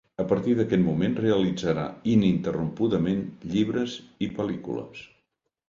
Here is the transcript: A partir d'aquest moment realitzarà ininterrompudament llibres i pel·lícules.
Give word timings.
A 0.21 0.23
partir 0.29 0.53
d'aquest 0.59 0.81
moment 0.85 1.13
realitzarà 1.19 1.83
ininterrompudament 2.15 3.23
llibres 3.55 3.97
i 4.27 4.33
pel·lícules. 4.41 5.09